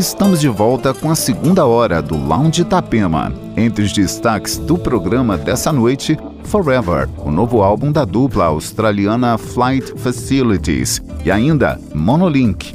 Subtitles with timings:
[0.00, 3.30] Estamos de volta com a segunda hora do Lounge Itapema.
[3.54, 9.92] Entre os destaques do programa dessa noite, Forever, o novo álbum da dupla australiana Flight
[9.98, 12.74] Facilities, e ainda Monolink,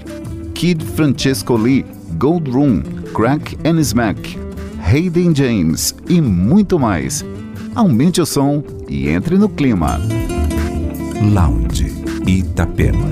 [0.54, 1.84] Kid Francesco Lee,
[2.20, 2.84] Gold Room,
[3.16, 4.38] Crack and Smack,
[4.80, 7.26] Hayden James e muito mais.
[7.74, 10.00] Aumente o som e entre no clima.
[11.34, 11.92] Lounge
[12.28, 13.10] Itapema.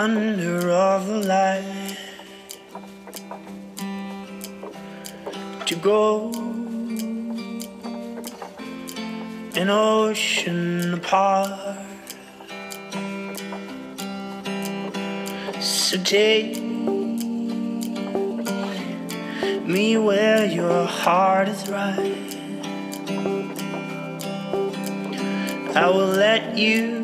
[0.00, 1.98] thunder of the light
[5.66, 6.32] to go
[9.56, 11.76] an ocean apart.
[15.60, 16.62] So take
[19.66, 22.30] me where your heart is right.
[25.76, 26.99] I will let you.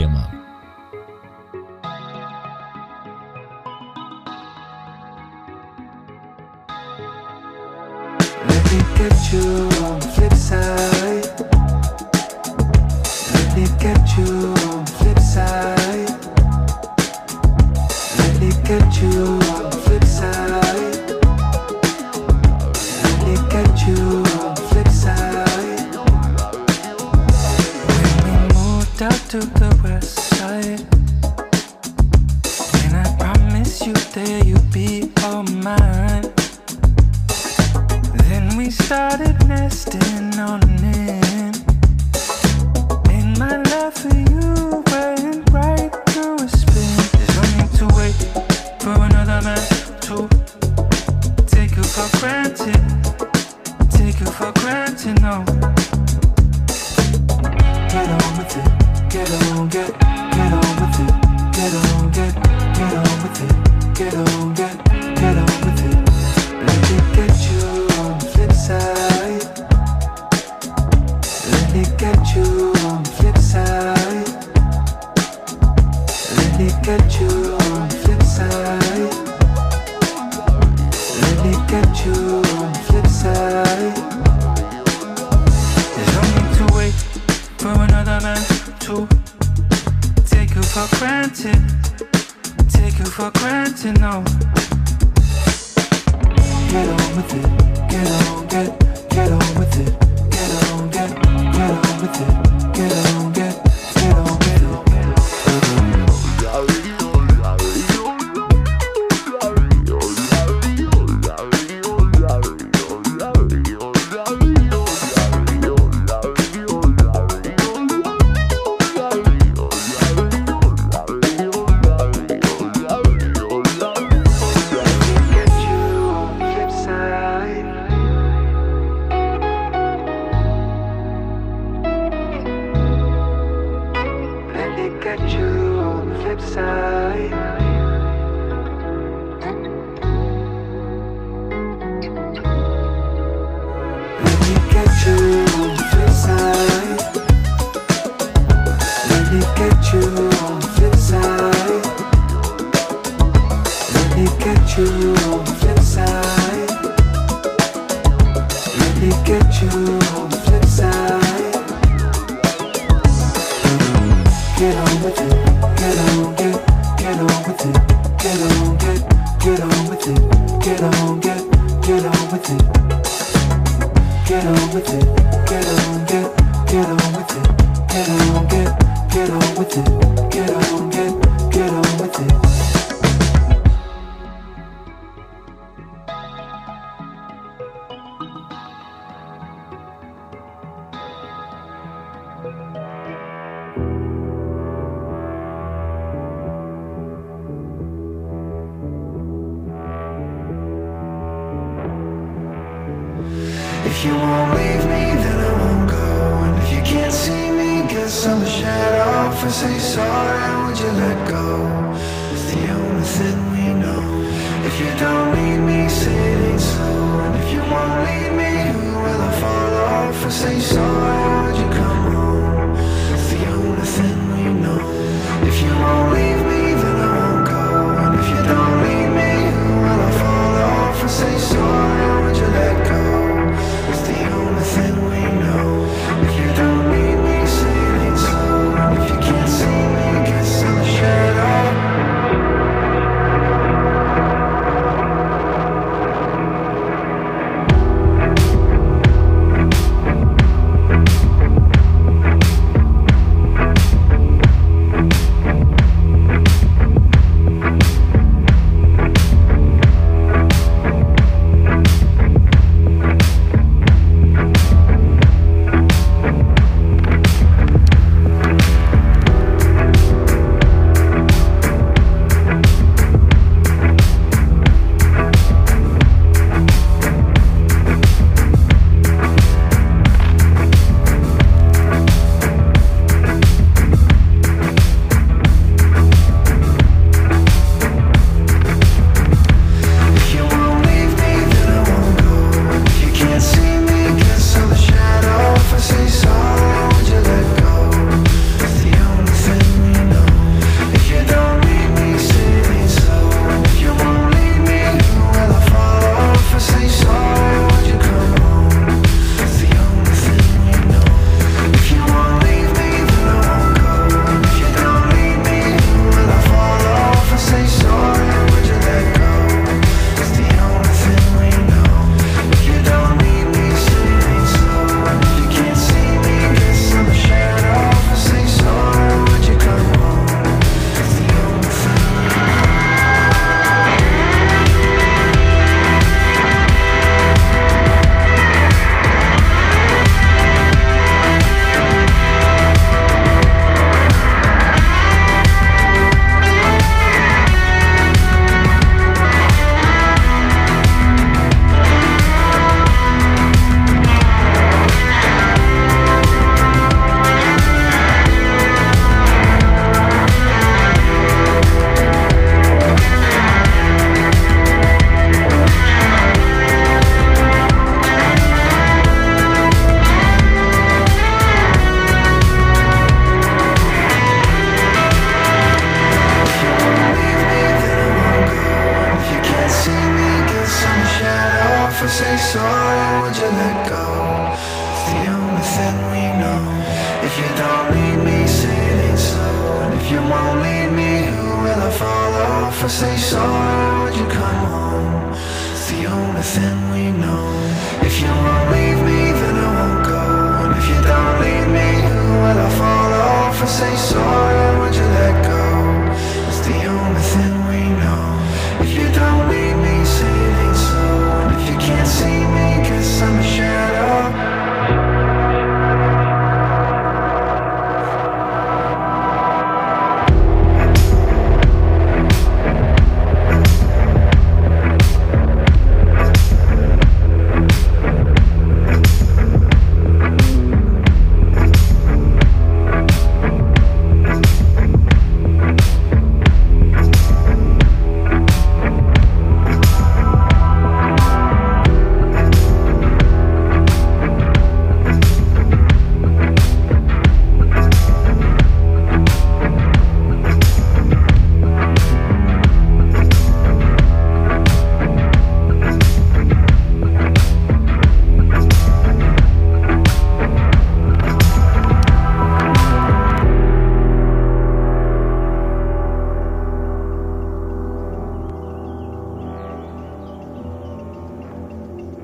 [0.00, 0.28] പ്രിയമാണ്
[8.48, 9.79] Let me get you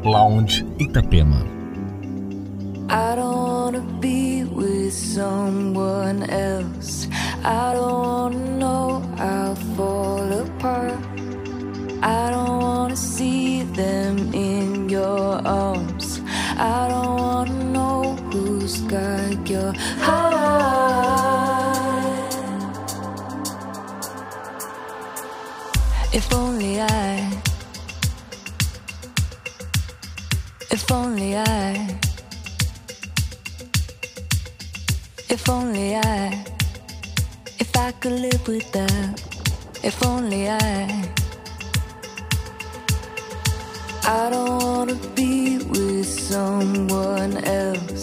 [0.07, 1.43] Lounge Itapema.
[2.89, 7.09] I don't wanna be with someone else.
[7.43, 9.06] I don't wanna know
[38.47, 39.23] with that?
[39.83, 41.09] If only I.
[44.05, 47.96] I don't wanna be with someone else.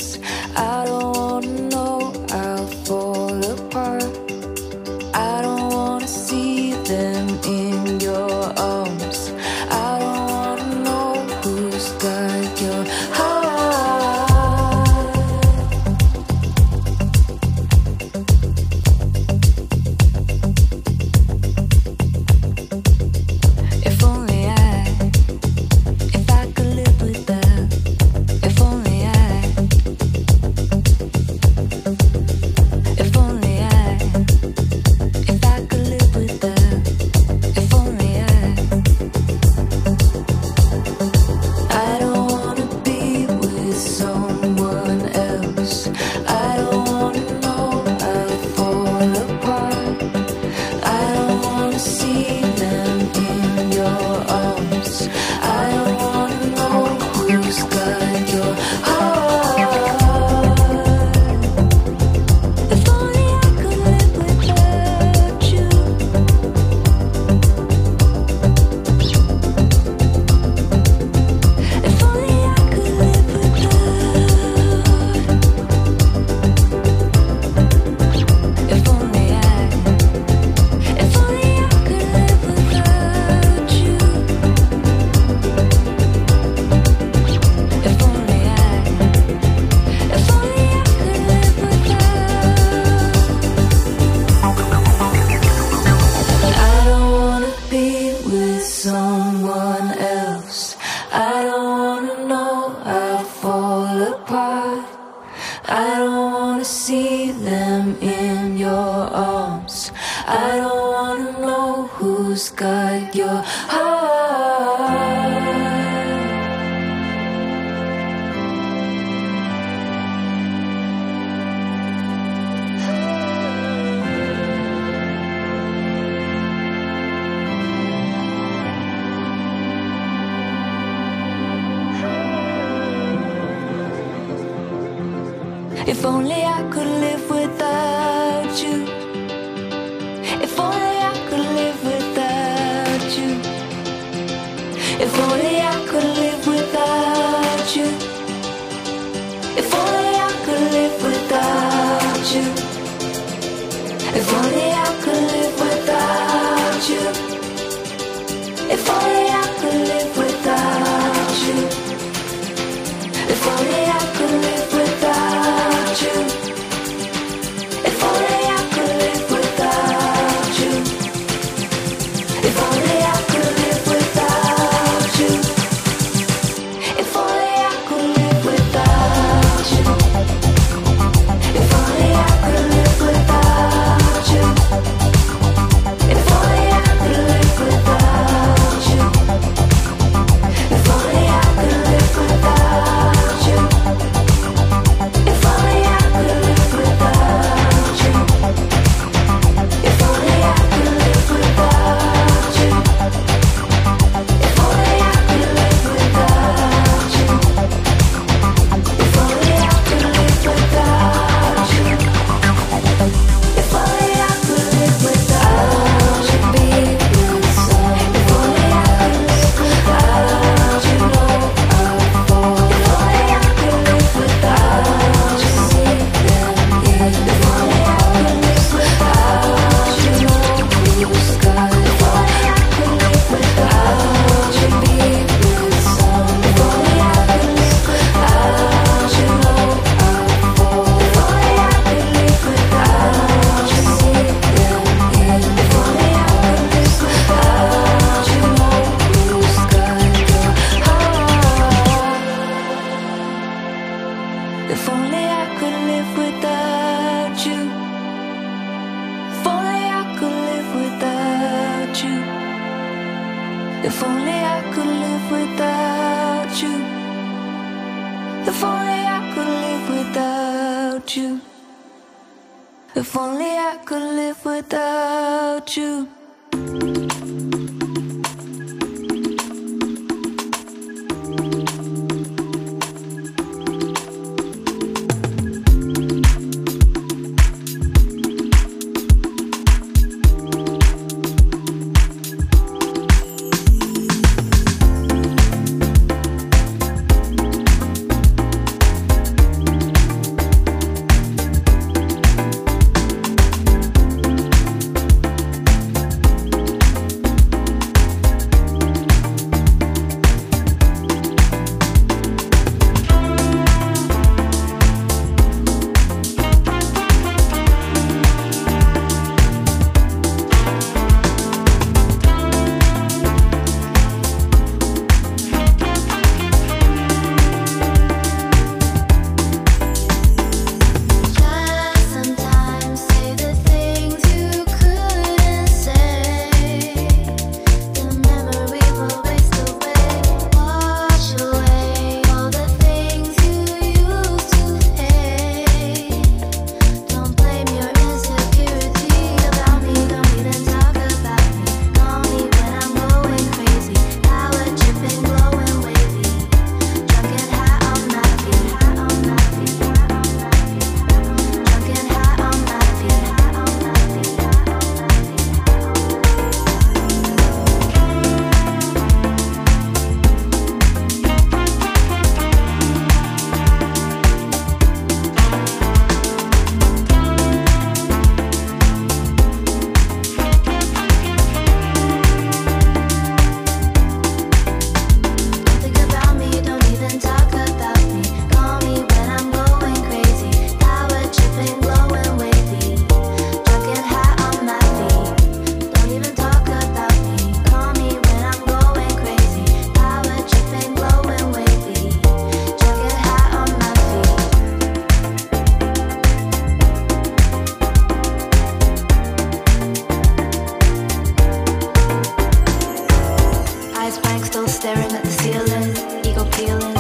[414.83, 416.92] staring at the ceiling, ego peeling.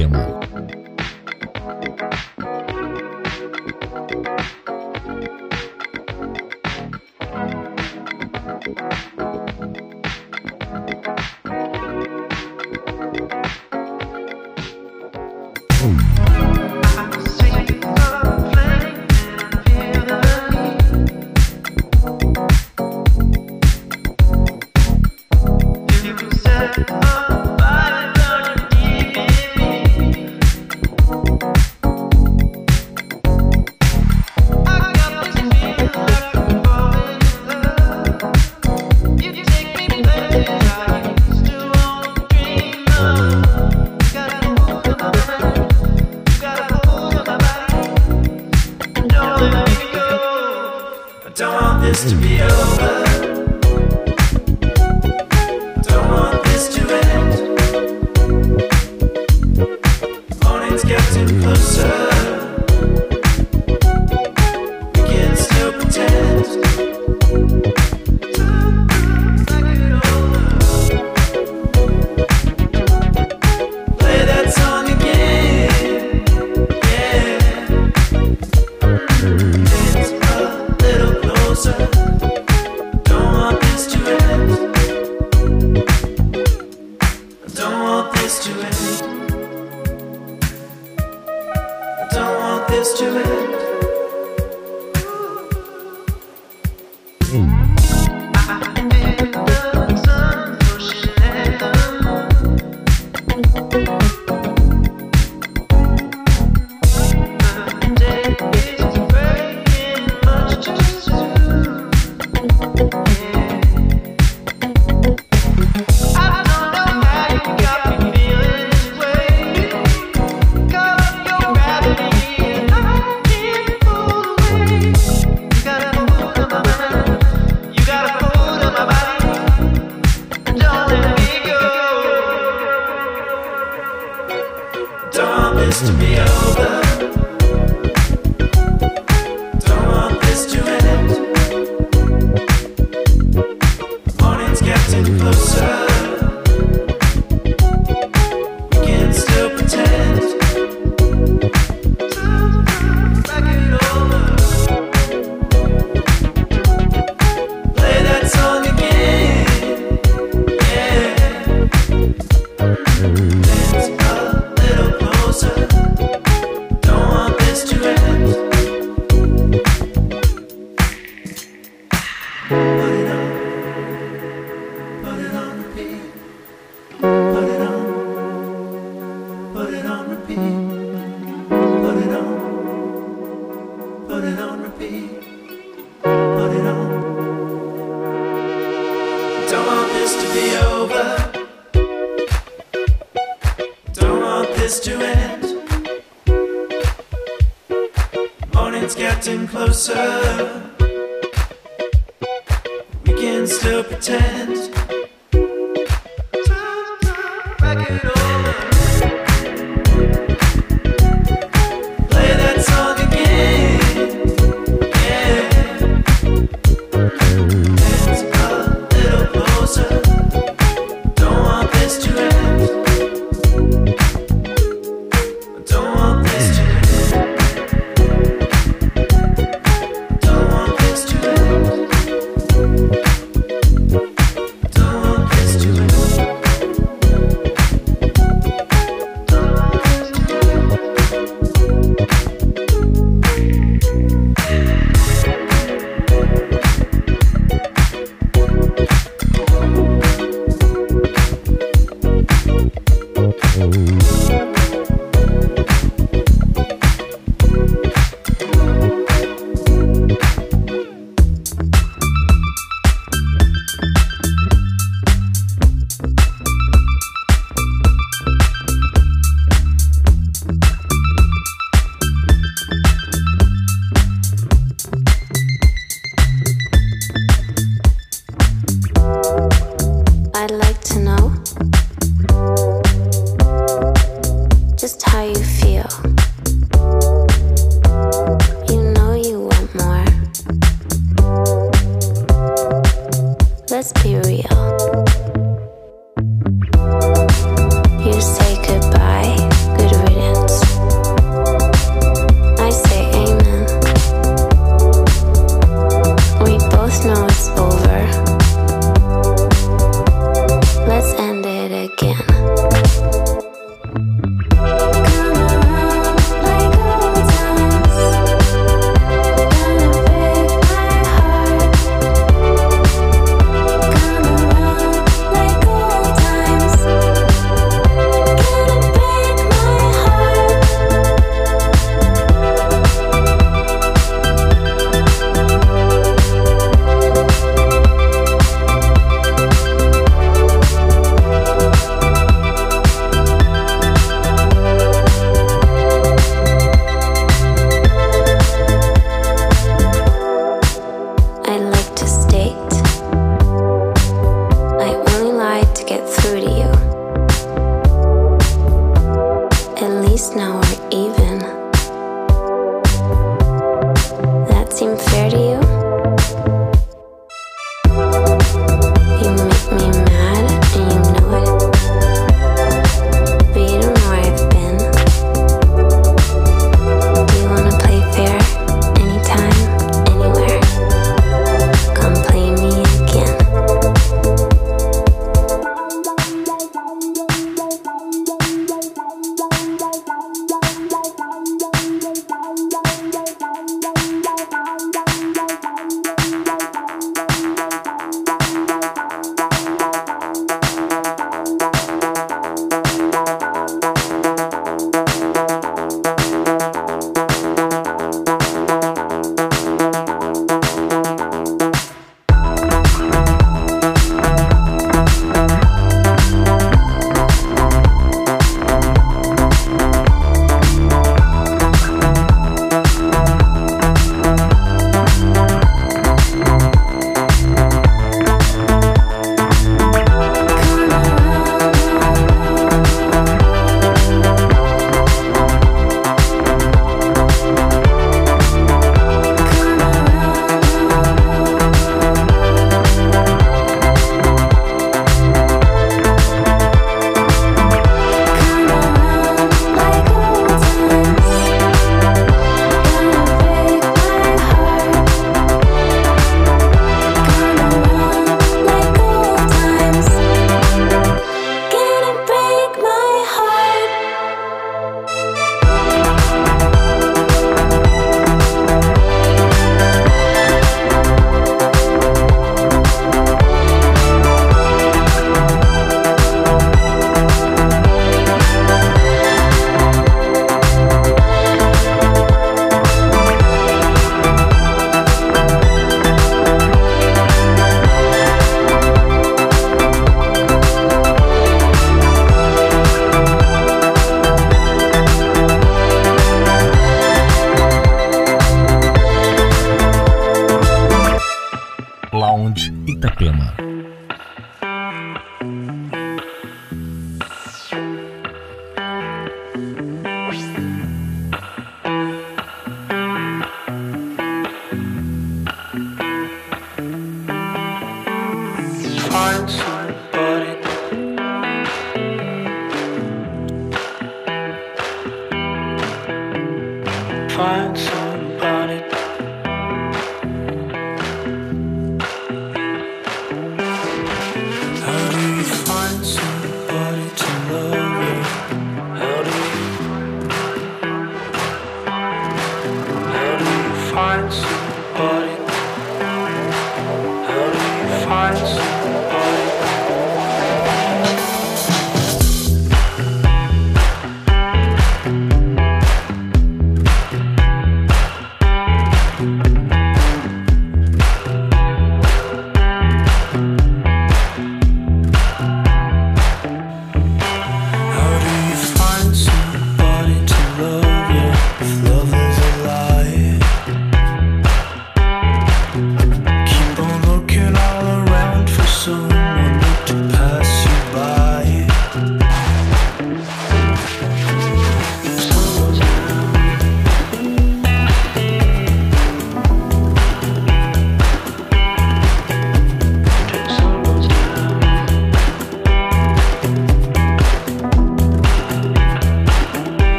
[0.00, 0.39] Itapema.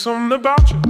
[0.00, 0.89] something about you.